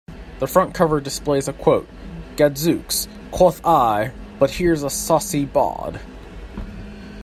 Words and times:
The 0.39 0.47
front 0.47 0.73
cover 0.73 0.99
displays 0.99 1.47
a 1.47 1.53
quote: 1.53 1.87
"'Gadzooks,' 2.35 3.07
quoth 3.29 3.63
I, 3.63 4.11
'but 4.39 4.49
here's 4.49 4.81
a 4.81 4.89
saucy 4.89 5.45
bawd!'". 5.45 5.99